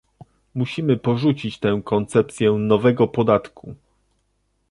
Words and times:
Musimy 0.55 0.97
porzucić 0.97 1.59
tę 1.59 1.81
koncepcję 1.85 2.51
nowego 2.51 3.07
podatku 3.07 3.75